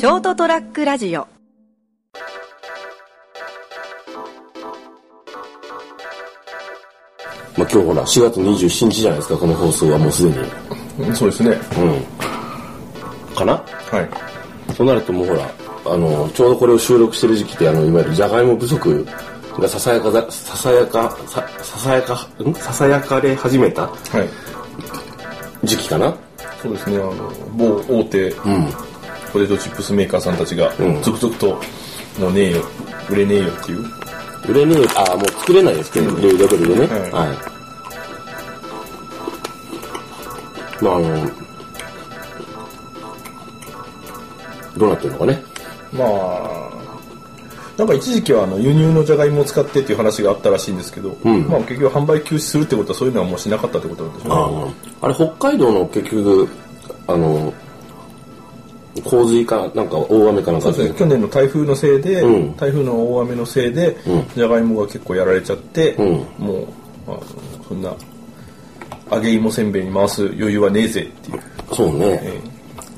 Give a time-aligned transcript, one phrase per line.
[0.00, 1.28] ショートトラックラジオ。
[7.58, 10.38] まあ、今日ほら4月27日じゃないですかこの放送はもうすでに。
[11.00, 11.50] うんそうですね。
[11.50, 13.34] うん。
[13.34, 13.52] かな？
[13.92, 14.00] は
[14.70, 14.72] い。
[14.74, 15.50] そうなるともうほら
[15.84, 19.06] あのちょうどこれを収録してる時期であのいわゆるじゃがいも不足
[19.58, 22.54] がささやかざささやかさささやかん？
[22.54, 23.96] ささやかれ始めたは
[25.62, 25.66] い。
[25.66, 26.16] 時期かな？
[26.62, 27.12] そうですねあの
[27.54, 28.66] 某大手うん
[29.32, 31.02] ポテトチップスメーカーさんたちがうん。
[31.02, 31.60] 続々と
[32.18, 32.64] もうねえよ
[33.08, 33.84] 売れねえよっていう。
[34.48, 36.86] 売れねえああもう作れないですけどレベルでね。
[36.86, 37.10] はい。
[37.10, 37.60] はい。
[40.82, 41.30] まああの
[44.76, 45.42] どうなってるのかね。
[45.92, 46.70] まあ
[47.76, 51.46] なんか一時期はあの輸入のじゃがいもを使ってっていう話があったらしいんですけど、ん。
[51.48, 54.74] まあ結局販売休止するってことはそういうのはもうしなかったってことなんでしょうね。
[55.00, 56.48] ああれ北海道の結局
[57.06, 57.54] あの
[59.04, 60.98] 洪水かなんか大雨かなんかそうですね。
[60.98, 62.56] 去年の台風のせいで、うん。
[62.56, 64.28] 台風の大雨のせいで、うん。
[64.34, 66.06] じゃがいもが結構やられちゃって、うん。
[66.38, 66.66] もう
[67.06, 67.22] あの
[67.68, 67.94] そんな
[69.10, 71.40] 揚げ芋せんべいに回す余裕はねえぜっていう、
[71.72, 72.40] そうね、え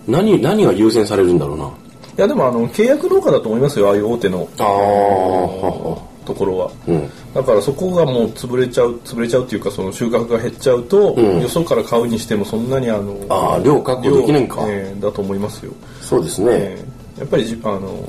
[0.07, 1.65] 何何が優先されるんだろうな。
[1.65, 4.49] ーいやでもあの契約農家だと思いますよああいう大手の。
[4.59, 7.11] ああところは、うん。
[7.35, 11.41] だからそこがもう潰れちゃう潰れちゃうっていうかその収穫が減っちゃうと、うん。
[11.43, 14.57] よそから買うにしてもそんなにあのあー量確保できないんか。
[14.63, 18.03] 量えーだと思いますよ、そうですね、えーやっぱりじあの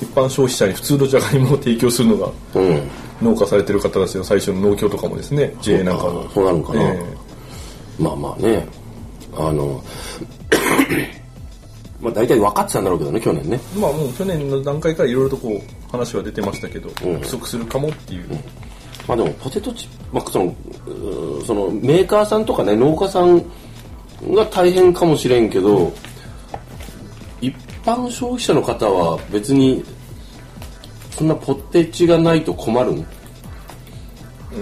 [0.00, 2.82] 一般消費者に普通のじゃがいもを提供するのがうん。
[3.22, 6.30] 農家されてる方たちの最初の農協とかもですね JA なんかの。
[6.30, 7.16] そうなるのかな、え
[7.98, 8.66] まあまあね。
[9.36, 9.82] あの
[12.04, 13.58] まあ大体分かってたんだろうけどね去年ね。
[13.74, 17.20] えまあもう去年の段階からいろいろとこう話は出てましたけど、うん。
[17.20, 18.28] 不足するかもっていう、
[19.08, 20.54] まあでもポテトチップ、まあ、その
[21.46, 23.38] そのメーカーさんとかね農家さん
[24.34, 25.92] が大変かもしれんけど、
[27.40, 29.82] 一般消費者の方は別に
[31.10, 32.98] そんなポテチがないと困るん？
[33.00, 34.58] うー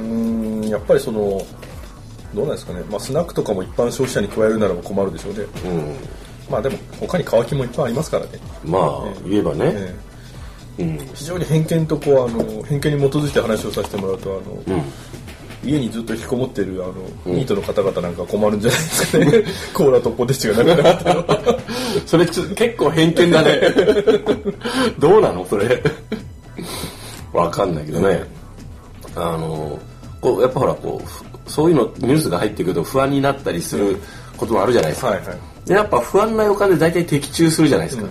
[0.66, 1.44] んやっぱりその
[2.34, 5.96] どうなんですかね、まあ、スナックとかも一般消費者に加えるならば困るでしょうね、うん
[6.50, 8.32] まあでも他に乾きもいっぱいありますからね、
[8.64, 9.96] まあ言えばね、え
[10.78, 10.88] うん。
[10.94, 14.82] え非常に偏見とこうあの偏見に基づいて話をさせてもらうとあの、うん。
[15.64, 16.94] 家にずっと引きこもってるあの、
[17.34, 19.44] ニートの方々なんか困るんじゃないですかね。
[19.72, 21.24] コーラとポテチがなくなったら。
[22.04, 23.60] それちょ結構偏見だね。
[24.98, 25.46] どうなの？
[25.46, 25.82] それ。
[27.32, 28.24] わかんないけどね。
[29.14, 29.78] あの
[30.20, 33.96] こうやっぱほらこうふそういうのニュースが入ってくると不安になったりする
[34.36, 38.10] こともあるじゃないですか、はいはいでやっぱ不安な予感で大体的中するじゃないですか、うん。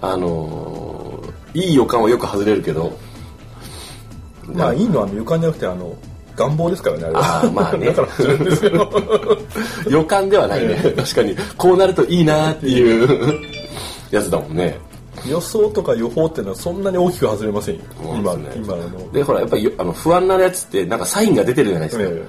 [0.00, 1.22] あの
[1.54, 2.98] いい予感はよく外れるけど。
[4.46, 5.96] まあいいのは予感じゃなくてあの
[6.36, 7.40] 願望ですからねあれは。
[7.40, 7.86] あーまあね。
[7.90, 8.90] だから外れるんですけど。
[9.90, 10.74] 予感ではないね。
[10.96, 11.36] 確かに。
[11.56, 13.40] こうなるといいなっていう
[14.10, 14.78] やつだもんね。
[15.26, 17.80] 予想とか予報っていうのはそんなに大きく外れませんよ。
[18.16, 18.52] 今ね。
[18.56, 19.12] 今あの。
[19.12, 22.22] でほらやっぱりあの不安なやつってなんかサインが出てるじゃないですか、え。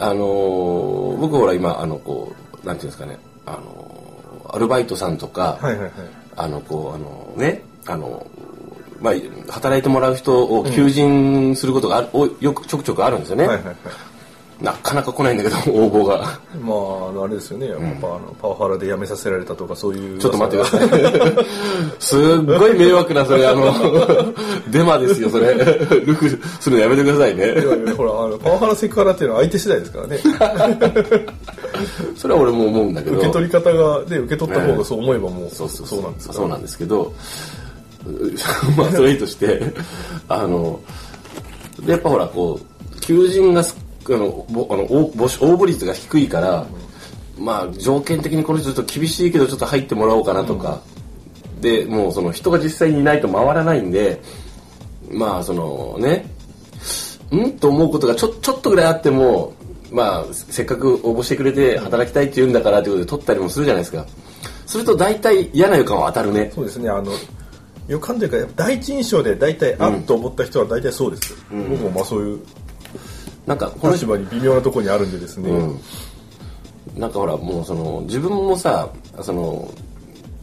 [0.00, 3.18] あのー僕ほら今あのこうなんていうんですかね。
[3.46, 4.04] あのー
[4.54, 5.92] アルバイトさんとか、えはいはいはい。
[6.36, 8.26] あのこうあのねあの
[9.00, 9.14] まあ
[9.50, 13.76] 働いてもらう人を求人することがある、およくちょくちょくあるんですよね、はいはいはい。
[14.62, 16.16] なかなか来ないんだけど 応募が。
[16.18, 17.68] まああのあれですよね。
[17.68, 20.18] やっぱあのパワハラで辞めさせられたとかそういう。
[20.18, 21.46] ちょっと待ってください
[21.98, 23.46] すっごい迷惑なそれ。
[23.46, 23.74] あの
[24.70, 25.54] デマですよそれ。
[26.06, 26.28] ルフ
[26.60, 27.44] するのやめてくださいね。
[27.44, 30.18] いやいやほらあのパワハラセクハラっていうのは相手次第ですからね
[32.16, 33.16] それは俺も思うんだけど。
[33.16, 36.02] 受け取り方がで受け取った方がそう思えばもうそうそうそう。
[36.02, 37.12] なんですそうなんですけど
[38.06, 38.10] う
[38.76, 39.62] まあそれいいとして
[40.28, 40.80] あの
[41.84, 43.76] でやっぱほらこう求人がす
[44.06, 46.66] あのぼあの応募し応募率が低いから、
[47.38, 50.80] まあ条件的にこの人ちょっと厳しいけどちょっと入ってもらおうかなとか、
[51.60, 54.20] でもうその人が実際にいないと回らないんで
[55.10, 56.26] まあそのね
[57.34, 57.52] ん？
[57.52, 59.54] と思うことがちょちょっとぐらいあっても
[59.92, 64.06] まあせっかく応募してくれて働きたいって言うんだからということで取ったりもするじゃないですか。
[64.66, 66.50] すると大体嫌な予感は当たるね。
[66.54, 66.88] そうですね。
[66.88, 67.12] あの
[67.86, 72.40] 予感というか第一印象で大体あっと思った人は大体そうです、僕もまあそういう
[73.46, 75.80] なんかこの立場に微妙なところにあるんでですね、うん。
[76.98, 78.88] なんかほらもうその自分もさ
[79.20, 79.70] その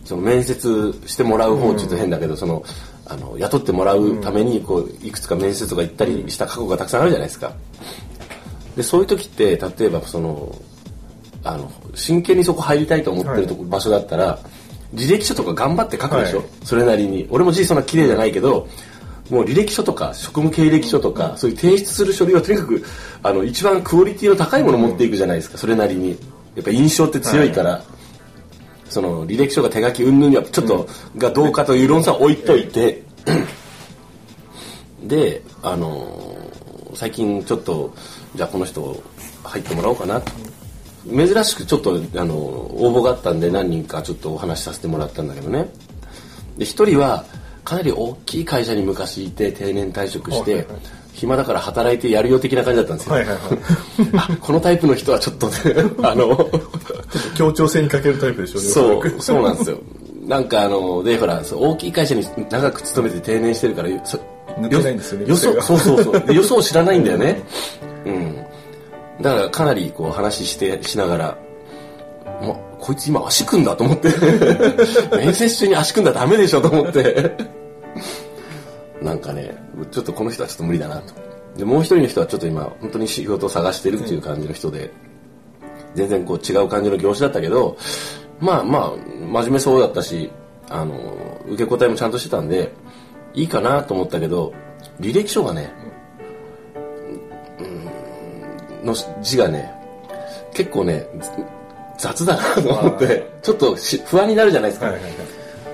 [0.06, 2.64] その面接してもらう方ちょっと変だけど、その
[3.08, 7.54] あの雇ってもらうためにこういくつか面接とか行ったりした過去がたくさんあるじゃないですか。
[8.82, 10.56] でそういう時って例えばその
[11.44, 14.40] あの真剣にそこ入りたいと思ってるとこ、場所だったら
[14.94, 16.48] 履歴書とか頑張って書くでしょ、はい。
[16.64, 17.28] それなりに。
[17.30, 18.68] 俺も字そんな綺麗じゃないけど、
[19.30, 22.84] もう履歴書とか職務経歴書とか、そういう提出する書類はとにかく
[23.24, 26.18] あの一番クオリティの高いものを持っていくじゃないですか、それなりに。
[26.56, 27.84] やっぱ印象って強いから、
[28.90, 30.88] その履歴書が手書き云々にはちょっと、
[31.18, 33.04] がどうかという論争は置いといて、
[35.04, 36.32] であのー
[36.94, 37.94] 最近ちょっと
[38.36, 39.02] じゃあこの人
[39.44, 40.22] 入ってもらおうかな。
[40.22, 40.32] と
[41.10, 45.68] 珍しくちょっとあの応募があったんで何人かちょっとお話しさせてもらったんだけどね。
[46.58, 47.26] で一人は
[47.64, 50.82] かなり大きい会社に昔いて定年退職して、はいはいはい。
[51.14, 53.50] 暇だから働いてやるよ的な感じだったんですよ、はいはいはい。
[54.32, 55.56] あこのタイプの人はちょっとね
[56.04, 56.50] あの
[57.36, 59.78] 協調性に欠けるタイプでしょうねそうそうなんですよ。
[60.28, 64.20] なんかあのでほら大きい会社に長く勤めて定年してるからそ
[64.60, 65.64] 抜けないんですよねよそ癖が。
[65.64, 66.20] そうそうそう。
[66.22, 67.44] でよそを知らないんだよね
[68.06, 68.36] うん。
[69.22, 71.38] だからかなりこう話してしながら
[72.42, 74.10] もこいつ今足組んだと思って。
[75.16, 77.32] 面接中に足組んだらダメでしょと思って。
[79.02, 79.56] なんかね
[79.92, 81.14] ちょっとこの人はちょっと無理だなと。
[81.58, 84.92] でもう一人の人はちょっと今本当に仕事を探してるっていう感じの人で、
[85.96, 87.78] 全然こう違う感じの業種だったけど
[88.40, 90.32] まあまあ真面目そうだったし
[90.70, 92.72] あの受け答えもちゃんとしてたんで
[93.34, 94.54] いいかなと思ったけど
[95.00, 95.74] 履歴書がね、
[98.84, 99.72] の字がね
[100.54, 101.06] 結構ね
[101.98, 105.14] 雑だなと思ってちょっとし不安になるじゃないですか、はいはいはい。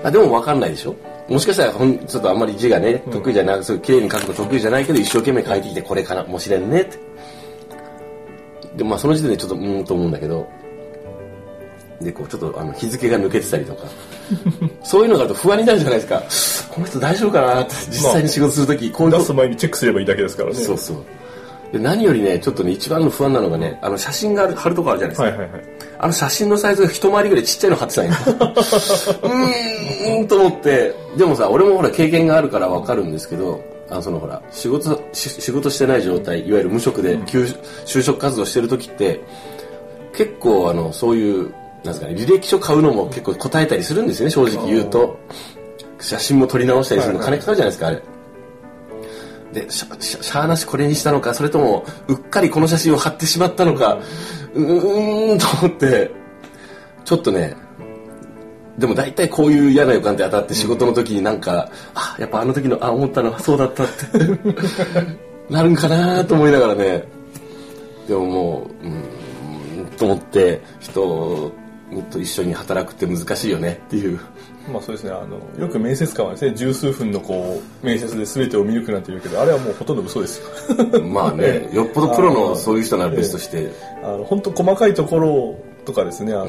[0.04, 0.94] あでも分かんないでしょ？
[1.28, 6.98] もしかしたらほんちょっとあんまり字がね得意じゃなく、そういう綺麗に書くの得意じゃないけど一生懸命書いてきてこれかなもしれんねって。
[8.76, 10.48] でまあその時点でちょっとうーんと思うんだけど
[12.00, 13.84] でこうちょっとあの日付が抜けてたりとか。
[14.84, 16.22] そういうのがあると不安になるじゃないですか。
[16.70, 20.54] この人大丈夫かなって実際に仕事する時こういうこ出す前にチェックすればいいだけですからね。
[20.54, 20.96] そうそう
[21.72, 28.12] で何よりねちょっとね一番の不安なのがねあの写真がある貼るとこあるじゃないですか、はいはいはいあの写真のサイズが一回りぐらいちっちゃいの貼ってたんよ。
[28.22, 33.60] うーんと思って、でもさ、俺もほら経験があるからわかるんですけど、
[33.90, 37.48] あのそのほら、仕事、し仕事してない状態、いわゆる無職で休
[37.84, 39.20] 就職活動してる時って、
[40.12, 41.50] 結構あの、そういう、なん
[41.86, 45.16] ですかね、履歴書買うのも結構答えたりするんですよね、正直言うと。
[46.00, 48.00] 写真も撮り直したりするの金かかるじゃないですか、あれ。
[49.52, 53.98] でしゃしゃしゃーなしこれにしたのかそれともうっかりこの写真を貼ってしまったのか
[54.54, 56.10] うーんと思って
[57.04, 57.56] ちょっとね
[58.78, 63.92] でも大体こういう嫌な予感って当たって仕事の時になんか、あやっぱあの時のあ思ったのはそうだったって
[65.50, 67.02] なるんかなと思いながらね
[68.06, 71.52] でももううーんと思って人
[72.10, 74.20] と一緒に働くって難しいよねっていう。
[74.72, 81.02] まあそうですねあのよく面接官はですね十数分のこう面接で全てを見抜くなんて言うけどあれはもうほとんど嘘ですよ。
[81.02, 83.70] まあね よっぽどプロのそういう人なら別として。
[84.02, 86.46] あの本当細かいところとかですねあの、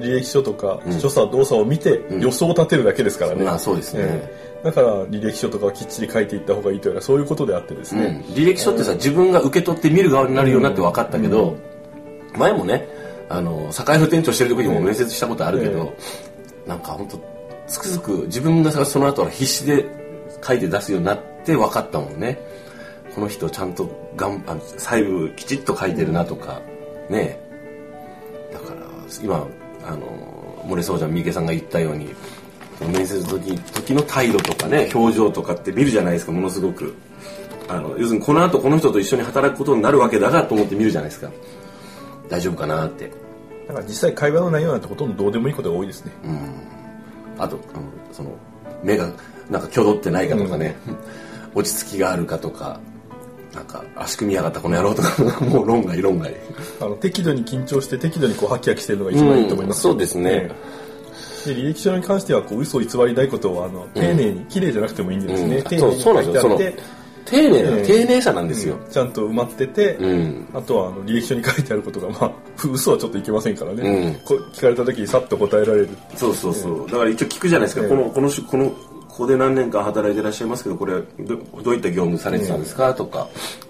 [0.00, 4.00] 履歴書とか所作動作を見て予想を立てるだけですからね、まあそうですね。
[4.02, 4.32] え
[4.64, 4.64] え。
[4.64, 8.02] だから履歴書とかをきっちり書いていった方がいいというのはそういうことであってですうん。
[8.02, 11.56] ね、履歴書ってさ自分が受け取って見る側になるようになって分かったけど、
[12.36, 12.88] 前もね
[13.28, 15.94] あの境の店長してる時にも面接したことあるけど、
[16.66, 17.31] なんか本当
[17.66, 19.86] つくづく自分がさその後は必死で
[20.42, 22.38] 書いて出すようになって分かったもんね。
[23.14, 26.60] この人ちゃんとがんあの細部きちっと書いてるなとか
[27.10, 27.38] ね。
[28.52, 28.80] だから
[29.22, 29.46] 今
[29.86, 32.14] あの漏れそうじゃん三池さんが言ったように
[32.80, 36.94] 面接の時時の態度とかね表情とかって見るじゃないですかものすごく。
[37.68, 41.30] あの要するにこの後この人と一緒に働くことになるわけだなと思って見るじゃないですか。
[42.28, 43.10] 大丈夫かなって。
[43.68, 46.30] だから実際会話の内容なんてほとんどどうでもいいことが多いですね、あと
[47.38, 47.58] あの
[48.12, 48.30] その
[48.82, 49.10] 目が
[49.50, 50.76] なんか挙動ってないかとかね、
[51.54, 52.80] 落ち着きがあるかとか
[53.54, 56.34] なんか足組みやがったこの野郎とか もう論外論外。
[56.80, 60.30] あの適度に緊張して適度にこうハキハキしてるのが一番いいと思います、うんそうですね。
[60.30, 60.82] ええ。
[61.44, 65.62] で履歴書に関してはこう嘘を偽りないことをあの丁寧に、綺麗じゃなくてもいいんでですね、うん。
[65.64, 66.76] 丁寧に書いてあって。
[67.24, 67.82] 丁寧な、ええ。
[67.86, 70.48] 丁寧さなんですよ、ちゃんと埋まってて、うん。
[70.54, 72.32] あとはあの履歴書に書いてあることが、まあ、
[72.70, 74.14] 嘘はちょっといけませんからね、うん。
[74.24, 75.88] こ聞かれた時にさっと答えられる。
[76.16, 76.90] そうそうそう。
[76.90, 77.88] だから一応聞くじゃないですか、ええ。
[77.88, 78.70] このこのしこの
[79.12, 83.28] ここで何年間働いていらっしゃいますけどこれはどどういった業務されてたんですか、とか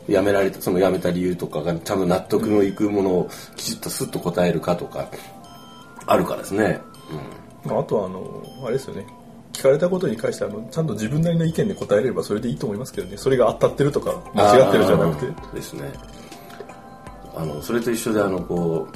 [0.09, 5.09] 辞められたその辞めた理由とかがちゃんと納得のいくものをきちっとスッと答えるかとか
[6.07, 6.81] あるからですね、
[7.65, 9.05] まあ、あとはあのあれですよね。
[9.53, 13.17] 聞かれたことに関してあのちゃんと自分なりの意見で答えれればそれでいいと思いますけどね。
[13.17, 15.57] それが当たってるとか間違ってるじゃなくて。
[15.57, 15.93] ですね
[17.35, 18.89] あのそれと一緒であのこ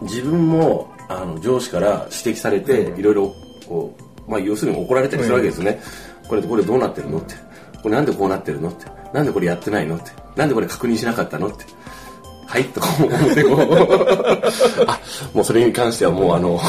[0.00, 3.34] う自分もあの上司から指摘されていろいろ
[3.68, 3.94] こ
[4.26, 5.80] う、まあ、要するに怒られたりするわけですね、
[6.28, 7.34] これこれどうなってるのって。
[7.82, 8.86] これなんでこうなってるのって。
[9.12, 10.10] なんでこれやってないのって。
[10.36, 11.64] なんでこれ確認しなかったのって。
[12.46, 14.84] はいとか思ってこう。
[14.86, 15.00] あ
[15.34, 16.60] もうそれに関してはもうあの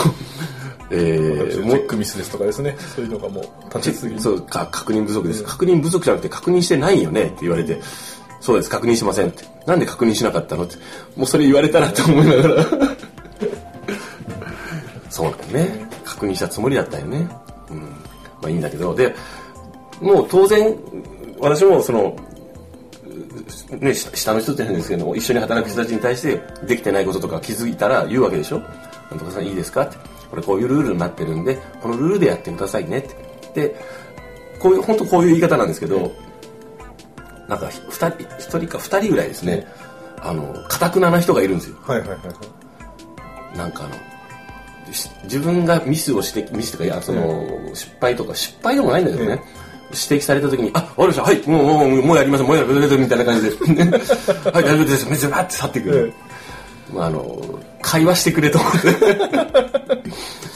[0.89, 2.75] えチー、 もェックミスですとかですね。
[2.95, 3.43] そういうのがもう
[3.75, 7.79] 立ちすぎそうか確認不足です、確認不足じゃなくて確認してないよねって言われて
[8.43, 9.45] そうです確認しませんって。
[9.65, 10.75] なんで確認しなかったのって。
[11.15, 12.65] もうそれ言われたらって思いながら。
[15.09, 15.87] そうなんね。
[16.03, 17.25] 確認したつもりだったよね。
[17.69, 17.77] うん。
[17.79, 17.87] ま
[18.47, 18.93] あいいんだけど。
[18.93, 19.15] で
[20.01, 20.75] もう当然
[21.39, 22.17] 私もその
[23.79, 28.59] ね、下下の人って言うんですけど一緒に働く人たちに対してできてないこととか気づいたら言うわけでしょ
[29.09, 29.83] なんとかさんいいですか？
[29.83, 29.95] って
[30.29, 33.01] これこういうルールになってるんでこのルールでやってくださいねっ
[33.53, 33.61] て。
[33.69, 33.75] で
[34.59, 36.11] こういう本当こういう言い方なんですけど、
[37.47, 39.67] なんか2人1人か2人ぐらいですね。
[40.21, 41.77] あのかたくなな人がいるんですよ。
[41.83, 42.33] はいはいはいは
[43.53, 43.57] い。
[43.57, 43.95] なんかあの
[44.93, 49.41] し自分がミスをしてミスとかいやその、失敗とか失敗でもないんだけどね、
[49.89, 51.23] 指摘された時に「あわかりました。
[51.23, 53.55] はいもうもうもうもうやりますもうやります」みたいな感じで
[54.51, 55.09] 「はい大丈夫です。
[55.09, 56.13] めっちゃバッて去ってくる、
[56.93, 58.79] まあ、あの会話してくれと思って。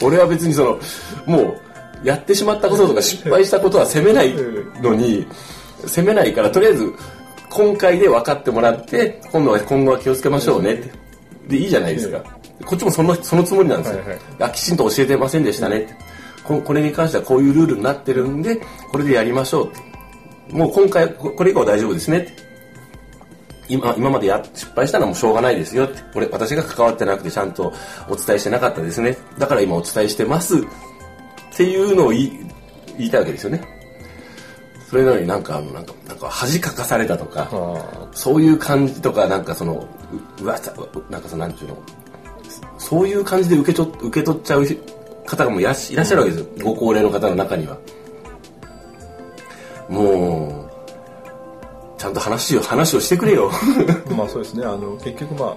[0.00, 0.78] 俺は別にその
[1.26, 1.56] も
[2.04, 4.32] うやってしまったこととか失敗したことは責めない
[4.80, 5.26] のに
[5.88, 6.92] 責めないからとりあえず
[7.50, 10.90] 今回で分かってもらって今度は今後は気をつけましょうねって。
[11.48, 12.22] でいいじゃないですか。
[12.64, 15.94] こっちもそのそのつもりなんですよ、はいはいあきちんと教えてませんでしたねって。
[16.44, 20.54] ここれに関してはこういうルールになってるんでこれでやりましょうって。
[20.54, 22.32] もう今回ここれ以降は大丈夫ですねって。
[23.68, 26.00] 今今までや失敗したのはもうしょうがないですよって。
[26.14, 27.72] 俺私が関わってなくてちゃんと
[28.08, 29.16] お伝えしてなかったですね。
[29.38, 30.60] だから今お伝えしてますっ
[31.56, 32.32] ていうのを言い
[32.98, 33.77] 言いたいわけですよね
[34.88, 39.86] それなのになんかなんかなんか恥かかされたとかあそういう感じとかなんかその
[40.40, 40.72] ううわさ
[41.10, 41.82] なんかそのなんていうの
[42.78, 44.66] そういう感じで受け取受け取っちゃう
[45.26, 47.76] 方がもういらっしいらっしゃるわけですよ、ご高齢の方の中には。
[49.90, 50.70] も
[51.96, 53.50] うちゃんと話を話をしてくれよ。
[53.52, 54.64] あ まあそうですね。
[54.64, 55.56] あの結局まあ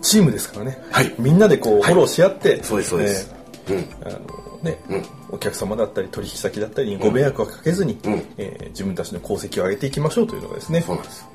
[0.00, 1.12] チームですからね、はい。
[1.18, 3.34] みんなでこうフォローし合って、そうですそうです、
[3.68, 3.74] うん。
[3.74, 5.04] えーあのね、うん。
[5.30, 8.12] お客様だったり取引先だったりにご迷惑をかけずに、うん。
[8.36, 10.80] えー自分たちの功績を上げていきましょうというのがですね。
[10.80, 11.26] そうなんですよ。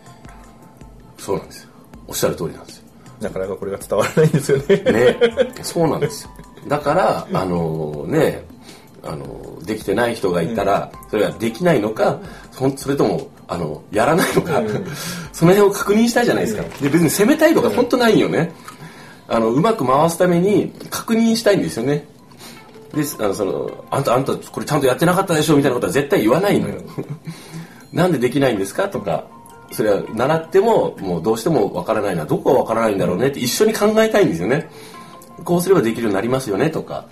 [1.18, 1.70] そうなんですよ。
[2.08, 2.84] おっしゃる通りなんですよ。
[3.22, 4.76] なかなかこれが伝わらないんですよね。
[4.78, 5.18] ね、
[5.62, 6.30] そうなんですよ。
[6.68, 8.44] だから、あのね、
[9.04, 12.20] あのできてない人がいたら、それができないのか、
[12.76, 14.62] それとも、あの、やらないのか、
[15.32, 16.64] その辺を確認したいじゃないですか。
[16.82, 18.52] で、別に攻めたいとか本当ないよね。
[19.28, 22.06] あの、うまく回すために確認したいんですよね。
[22.94, 26.82] で、あの、その、あんた、あんた、これちゃんとやってなかったでしょみたいなことは絶対言わないのよ。
[27.94, 29.26] なんでできないんですかとか、
[29.72, 34.70] それは習っても、もうどうしてもわからないな、どこがわからないんだろうねって一緒に考えたいんですよね。
[35.44, 37.06] こうすればできるようになりますよねとか。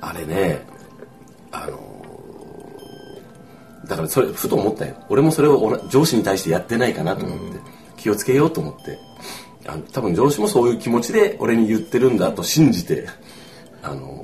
[0.00, 0.64] あれね、
[1.50, 1.78] あの
[3.88, 4.94] だからそれ、ふと思ったよ。
[5.08, 7.58] 俺もそれを上司に対してやってないかなと思って、
[7.96, 8.98] 気をつけようと思って。
[9.68, 13.08] あの多分上司もそういう気持ちで俺に言ってるんだと信じて、
[13.82, 14.15] あの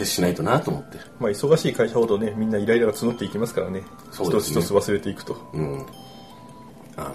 [0.00, 0.98] 接しないとなと思って。
[1.18, 3.82] まあ忙しい会社ほどねみんなイライラが募っていきますからね。
[4.10, 4.60] そうですね。
[4.60, 5.36] 一つ一つ忘れていくと。
[5.52, 5.86] うん、
[6.96, 7.14] あの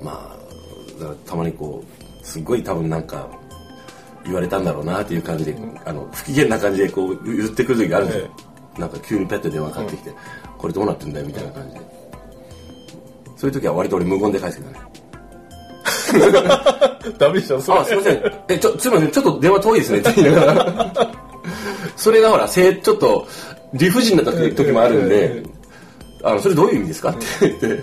[0.00, 3.28] まあたまにこうすごい多分なんか
[4.24, 8.30] 言われたんだろうなっていう感じで、あの不機嫌な感じでこう言ってくる時があるんですよ、
[8.78, 10.12] なんか急にペッて電話かかってきて、
[10.58, 11.80] これどうなってんだよみたいな感じで。
[13.36, 14.80] そういう時は割と俺無言で返すけどね。
[17.18, 17.78] ダメでしたそれ。
[17.78, 18.32] あすいません。
[18.48, 19.10] えちょすいません。
[19.10, 19.98] ちょっと電話遠いですね。
[19.98, 21.07] って言いながら
[21.98, 23.26] それがほらせちょっと
[23.74, 25.42] 理不尽な時時もあるんで
[26.22, 27.10] あのそれどういう意味ですか？
[27.12, 27.82] って言って。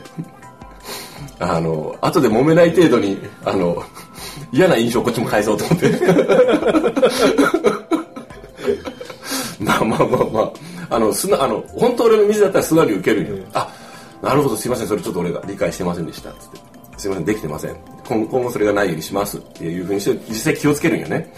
[1.38, 3.84] あの後で揉めない程度にあの
[4.54, 5.90] 嫌な印象をこっちも返そうと思って。
[9.60, 10.52] まあまあまあまあ。
[10.96, 13.70] あのすなあの本当俺の水だったら素直に受けるよ、あ
[14.22, 14.88] なるほどすいません。
[14.88, 16.30] それちょっと俺が理解してませんでした。
[16.32, 16.60] つって。
[16.98, 17.76] すいませんできてません。
[18.08, 19.38] 今今後それがないようにします。
[19.38, 21.34] っていうふうにして実際気をつけるんよね。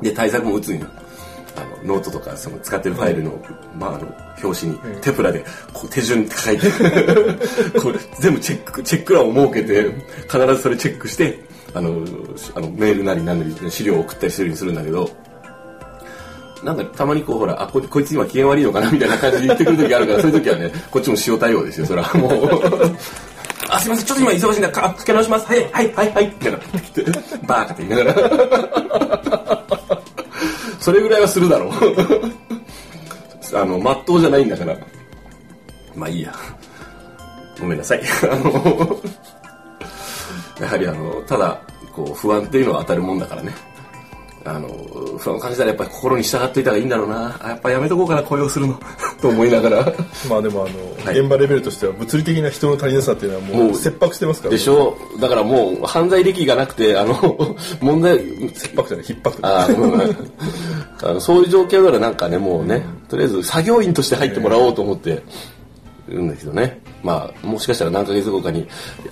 [0.00, 0.86] で対策も打つんよ
[1.56, 3.32] あのノートとかその使ってるファイルの,、
[3.78, 4.06] まあ、あの
[4.42, 6.70] 表紙にテプラでこう手順書いて
[7.80, 9.90] これ全部チェックチェック欄を設けて
[10.30, 11.40] 必ずそれチェックして
[11.74, 12.02] あの
[12.54, 15.10] あのメールなり何なり資料を送ったりするようにするんだけど
[16.62, 22.96] なんかたまにこうほらあここいつ今機嫌悪いのかなみたいな感じで言ってくる時あるからそういう時はねこっちも塩対応ですよそれはもう。
[23.68, 25.46] あすいませんちょっと今忙しいんだか付け直します。
[25.46, 26.58] はいはいはいはいみたいな。
[27.46, 29.05] バーカって言いながら
[30.86, 31.72] それぐらいはするだろう。
[33.58, 34.76] あのまっとうじゃないんだから。
[35.96, 36.32] まあいいや。
[37.58, 38.02] ごめんなさい。
[38.30, 38.96] あの
[40.60, 41.60] やはりあのただ
[41.92, 43.52] こう不安っていうのは当たるもんだからね。
[44.44, 44.68] あの
[45.18, 47.36] 不安を感じたらやっぱり心に従っていた方がいいんだろうな。
[47.42, 48.78] あやっぱやめとこうかな雇用するの
[49.20, 49.92] と思いながら。
[50.28, 51.18] まあでもあの、はい。
[51.18, 54.96] 現場レベルとしては物理的な人の足りなさっていうのはももうう切迫してますから、でしょ？
[55.20, 57.14] だからもう犯罪歴がなくてあの
[57.80, 58.18] 問題
[58.52, 59.38] 切迫じゃない逼迫。
[59.42, 60.16] あーうん
[61.02, 65.22] あのそういう状況ならなんかねもうねとりあえず作業員として入ってもらおうと思って
[66.08, 68.66] るんだけどねまあもしかしたら何ヶ月後かに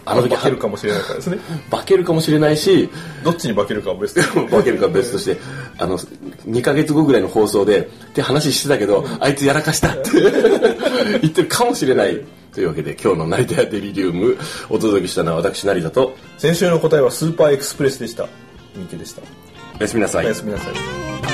[0.04, 1.38] あの時化けるかもしれないからですね。
[1.70, 2.90] 化けるかもしれないし
[3.22, 5.38] どっちに化けるかは別に化けるか別として
[5.78, 10.10] あの2ヶ月後ぐらいの放送でって話してたけどあいつやらかしたって
[11.22, 12.20] 言ってるかもしれない
[12.52, 14.36] というわけで今日の成田屋デリリウム
[14.68, 18.28] お届けしたのは私成田と先週の答えはスーパーエクスプレスでした。
[18.74, 19.22] 三池でした。
[19.78, 20.26] おやすみなさい。
[20.26, 21.33] おやすみなさい